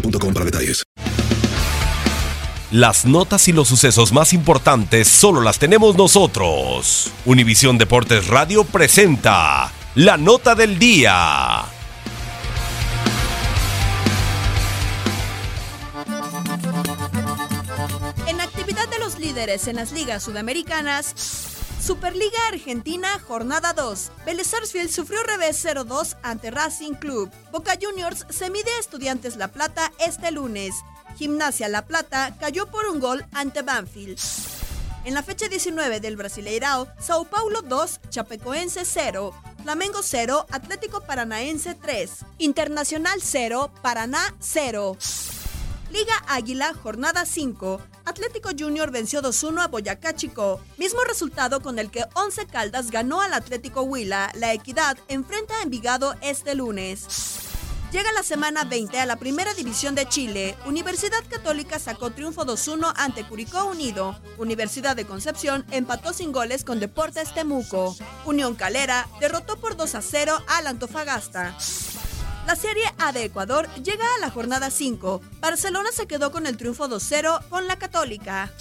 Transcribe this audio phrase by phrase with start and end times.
[0.00, 0.82] boostmobile.com para detalles.
[2.72, 7.12] Las notas y los sucesos más importantes solo las tenemos nosotros.
[7.24, 11.64] Univisión Deportes Radio presenta la nota del día.
[18.26, 21.55] En actividad de los líderes en las ligas sudamericanas,
[21.86, 24.10] Superliga Argentina, jornada 2.
[24.24, 27.30] Vélez Sarsfield sufrió revés 0-2 ante Racing Club.
[27.52, 30.74] Boca Juniors se mide a Estudiantes La Plata este lunes.
[31.16, 34.18] Gimnasia La Plata cayó por un gol ante Banfield.
[35.04, 39.32] En la fecha 19 del Brasileirao, Sao Paulo 2, Chapecoense 0,
[39.62, 44.96] Flamengo 0, Atlético Paranaense 3, Internacional 0, Paraná 0.
[45.90, 47.80] Liga Águila, jornada 5.
[48.04, 50.60] Atlético Junior venció 2-1 a Boyacá Chico.
[50.78, 54.32] Mismo resultado con el que Once Caldas ganó al Atlético Huila.
[54.34, 57.06] La Equidad enfrenta a Envigado este lunes.
[57.92, 60.56] Llega la semana 20 a la Primera División de Chile.
[60.66, 64.20] Universidad Católica sacó triunfo 2-1 ante Curicó Unido.
[64.38, 67.96] Universidad de Concepción empató sin goles con Deportes Temuco.
[68.24, 71.56] Unión Calera derrotó por 2-0 al Antofagasta.
[72.46, 75.20] La Serie A de Ecuador llega a la jornada 5.
[75.40, 78.52] Barcelona se quedó con el triunfo 2-0 con la Católica.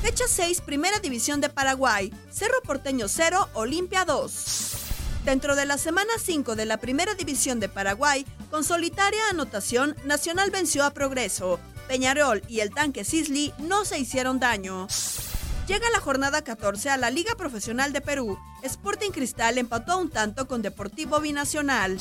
[0.00, 2.14] Fecha 6, Primera División de Paraguay.
[2.30, 4.76] Cerro Porteño 0, Olimpia 2.
[5.24, 10.52] Dentro de la semana 5 de la Primera División de Paraguay, con solitaria anotación, Nacional
[10.52, 11.58] venció a Progreso.
[11.88, 14.86] Peñarol y el tanque Sisley no se hicieron daño.
[15.66, 18.38] Llega la jornada 14 a la Liga Profesional de Perú.
[18.62, 21.98] Sporting Cristal empató un tanto con Deportivo Binacional.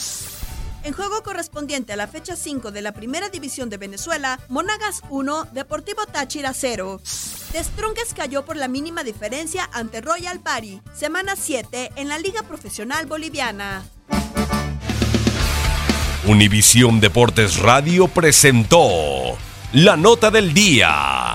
[0.85, 5.45] En juego correspondiente a la fecha 5 de la Primera División de Venezuela, Monagas 1,
[5.45, 7.01] Deportivo Táchira 0.
[7.53, 10.81] Destrunques cayó por la mínima diferencia ante Royal Party.
[10.93, 13.83] Semana 7 en la Liga Profesional Boliviana.
[16.27, 19.39] Univisión Deportes Radio presentó
[19.73, 21.34] la nota del día.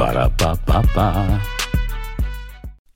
[0.00, 1.59] Ba-da-ba-ba-ba.